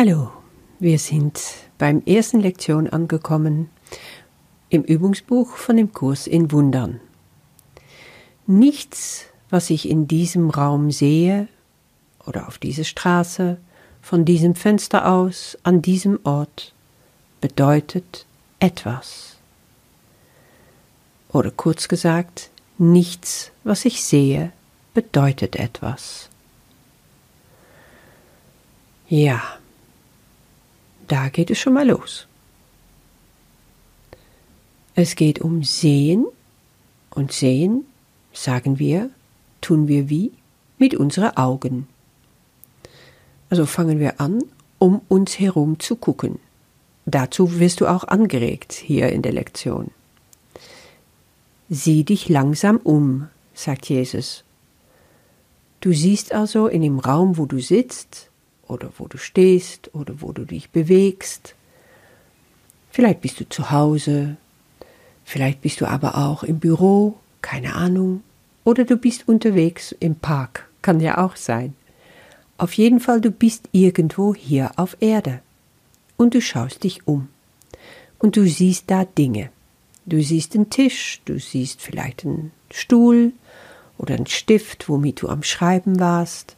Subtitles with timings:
[0.00, 0.30] Hallo,
[0.78, 1.40] wir sind
[1.76, 3.68] beim ersten Lektion angekommen
[4.70, 7.00] im Übungsbuch von dem Kurs in Wundern.
[8.46, 11.48] Nichts, was ich in diesem Raum sehe
[12.24, 13.58] oder auf dieser Straße,
[14.00, 16.72] von diesem Fenster aus, an diesem Ort,
[17.40, 18.24] bedeutet
[18.60, 19.36] etwas.
[21.32, 24.52] Oder kurz gesagt, nichts, was ich sehe,
[24.94, 26.28] bedeutet etwas.
[29.08, 29.42] Ja,
[31.08, 32.26] da geht es schon mal los.
[34.94, 36.26] Es geht um Sehen
[37.10, 37.84] und Sehen,
[38.32, 39.10] sagen wir,
[39.60, 40.32] tun wir wie?
[40.78, 41.88] Mit unseren Augen.
[43.50, 44.42] Also fangen wir an,
[44.78, 46.38] um uns herum zu gucken.
[47.06, 49.90] Dazu wirst du auch angeregt hier in der Lektion.
[51.70, 54.44] Sieh dich langsam um, sagt Jesus.
[55.80, 58.30] Du siehst also in dem Raum, wo du sitzt,
[58.68, 61.54] oder wo du stehst oder wo du dich bewegst.
[62.90, 64.36] Vielleicht bist du zu Hause,
[65.24, 68.22] vielleicht bist du aber auch im Büro, keine Ahnung,
[68.64, 71.74] oder du bist unterwegs im Park, kann ja auch sein.
[72.58, 75.40] Auf jeden Fall, du bist irgendwo hier auf Erde
[76.16, 77.28] und du schaust dich um
[78.18, 79.50] und du siehst da Dinge.
[80.06, 83.32] Du siehst einen Tisch, du siehst vielleicht einen Stuhl
[83.96, 86.56] oder einen Stift, womit du am Schreiben warst.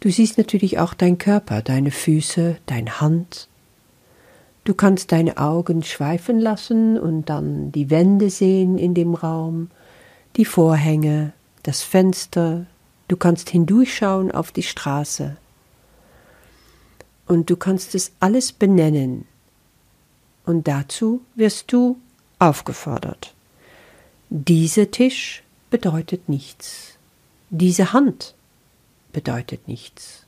[0.00, 3.48] Du siehst natürlich auch dein Körper, deine Füße, deine Hand.
[4.64, 9.70] Du kannst deine Augen schweifen lassen und dann die Wände sehen in dem Raum,
[10.36, 11.32] die Vorhänge,
[11.62, 12.66] das Fenster,
[13.08, 15.36] du kannst hindurchschauen auf die Straße.
[17.26, 19.26] Und du kannst es alles benennen.
[20.46, 21.98] Und dazu wirst du
[22.38, 23.34] aufgefordert.
[24.30, 26.98] Dieser Tisch bedeutet nichts.
[27.50, 28.34] Diese Hand
[29.12, 30.24] bedeutet nichts.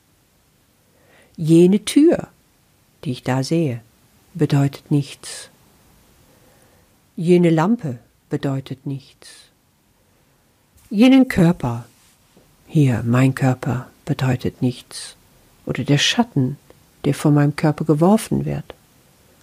[1.37, 2.29] Jene Tür,
[3.05, 3.81] die ich da sehe,
[4.35, 5.51] bedeutet nichts.
[7.17, 9.29] Jene Lampe bedeutet nichts.
[10.91, 11.87] Jenen Körper,
[12.67, 15.17] hier mein Körper, bedeutet nichts.
[15.67, 16.57] Oder der Schatten,
[17.05, 18.75] der von meinem Körper geworfen wird,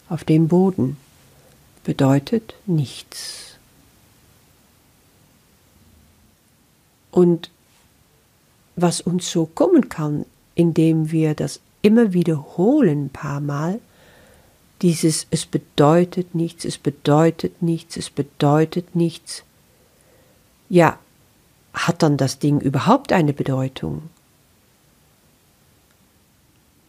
[0.10, 0.98] auf dem Boden,
[1.84, 3.58] bedeutet nichts.
[7.12, 7.50] Und
[8.78, 13.80] was uns so kommen kann, indem wir das immer wiederholen ein paar Mal,
[14.82, 19.44] dieses es bedeutet nichts, es bedeutet nichts, es bedeutet nichts.
[20.70, 21.00] Ja,
[21.74, 24.04] hat dann das Ding überhaupt eine Bedeutung?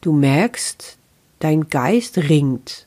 [0.00, 0.96] Du merkst,
[1.40, 2.86] dein Geist ringt.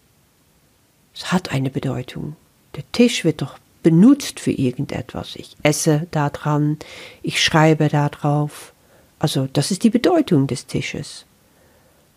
[1.13, 2.35] Es hat eine Bedeutung.
[2.75, 5.35] Der Tisch wird doch benutzt für irgendetwas.
[5.35, 6.77] Ich esse da dran,
[7.21, 8.73] ich schreibe da drauf.
[9.21, 11.27] Also das ist die Bedeutung des Tisches.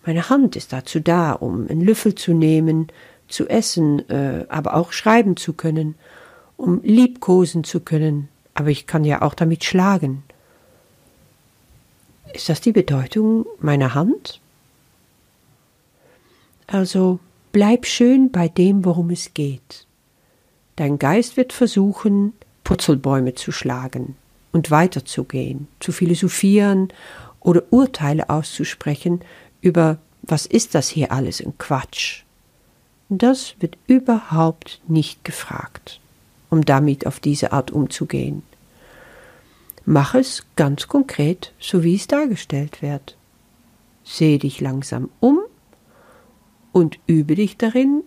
[0.06, 2.88] Meine Hand ist dazu da, um einen Löffel zu nehmen,
[3.28, 5.96] zu essen, äh, aber auch schreiben zu können,
[6.56, 10.22] um liebkosen zu können, aber ich kann ja auch damit schlagen.
[12.32, 14.40] Ist das die Bedeutung meiner Hand?
[16.66, 17.18] Also
[17.52, 19.86] bleib schön bei dem, worum es geht.
[20.76, 22.32] Dein Geist wird versuchen,
[22.64, 24.16] Purzelbäume zu schlagen,
[24.54, 26.88] und weiterzugehen, zu philosophieren
[27.40, 29.20] oder Urteile auszusprechen
[29.60, 32.22] über was ist das hier alles in Quatsch.
[33.10, 36.00] Das wird überhaupt nicht gefragt,
[36.50, 38.42] um damit auf diese Art umzugehen.
[39.84, 43.16] Mach es ganz konkret, so wie es dargestellt wird.
[44.04, 45.40] Sehe dich langsam um
[46.72, 48.02] und übe dich darin,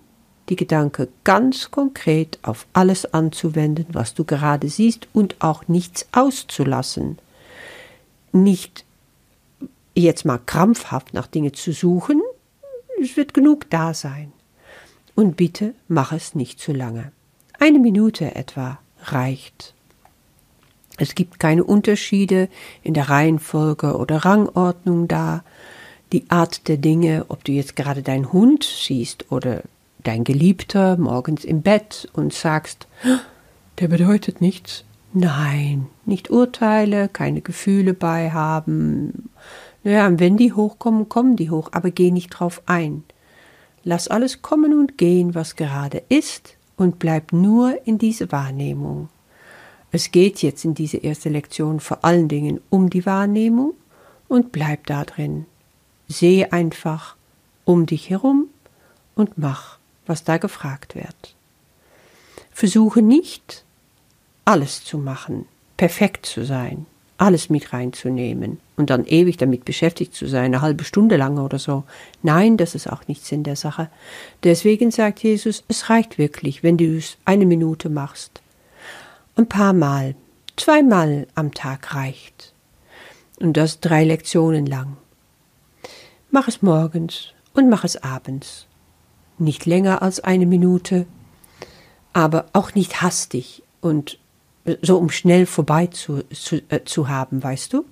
[0.50, 7.18] die Gedanken ganz konkret auf alles anzuwenden, was du gerade siehst und auch nichts auszulassen.
[8.32, 8.86] Nicht
[9.94, 12.22] jetzt mal krampfhaft nach Dingen zu suchen,
[13.02, 14.32] es wird genug da sein.
[15.16, 17.12] Und bitte mach es nicht zu lange.
[17.60, 19.74] Eine Minute etwa reicht.
[20.98, 22.50] Es gibt keine Unterschiede
[22.84, 25.44] in der Reihenfolge oder Rangordnung da.
[26.12, 29.62] Die Art der Dinge, ob du jetzt gerade deinen Hund siehst oder
[30.04, 32.88] dein Geliebter morgens im Bett und sagst,
[33.80, 34.84] der bedeutet nichts.
[35.14, 39.30] Nein, nicht urteile, keine Gefühle beihaben.
[39.84, 43.04] Naja, und wenn die hochkommen, kommen die hoch, aber geh nicht drauf ein.
[43.84, 49.10] Lass alles kommen und gehen, was gerade ist, und bleib nur in diese Wahrnehmung.
[49.92, 53.74] Es geht jetzt in dieser ersten Lektion vor allen Dingen um die Wahrnehmung
[54.28, 55.46] und bleib da drin.
[56.08, 57.16] Sehe einfach
[57.66, 58.48] um dich herum
[59.16, 61.36] und mach was da gefragt wird.
[62.52, 63.64] Versuche nicht,
[64.46, 65.46] alles zu machen,
[65.76, 66.86] perfekt zu sein,
[67.18, 71.60] alles mit reinzunehmen und dann ewig damit beschäftigt zu sein, eine halbe Stunde lang oder
[71.60, 71.84] so.
[72.24, 73.90] Nein, das ist auch nichts in der Sache.
[74.44, 78.42] Deswegen sagt Jesus, es reicht wirklich, wenn du es eine Minute machst.
[79.36, 80.16] Ein paar Mal,
[80.56, 82.54] zweimal am Tag reicht.
[83.40, 84.98] Und das drei Lektionen lang.
[86.32, 88.68] Mach es morgens und mach es abends.
[89.38, 91.06] Nicht länger als eine Minute,
[92.14, 94.18] aber auch nicht hastig und
[94.82, 97.86] so um schnell vorbei zu, zu, äh, zu haben, weißt du?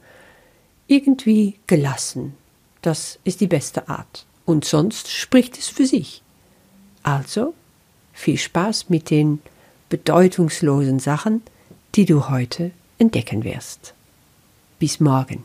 [0.88, 2.34] Irgendwie gelassen.
[2.82, 4.26] Das ist die beste Art.
[4.46, 6.22] Und sonst spricht es für sich.
[7.04, 7.54] Also,
[8.14, 9.42] viel Spaß mit den
[9.90, 11.42] bedeutungslosen Sachen,
[11.96, 13.94] die du heute entdecken wirst.
[14.80, 15.44] Bis morgen.